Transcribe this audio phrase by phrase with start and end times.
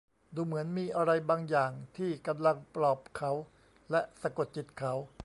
[0.35, 3.31] ดูเหมือนมีอะไรบางอย่างที่กำลังปลอบเขา
[3.91, 4.93] และสะกดจิตเขา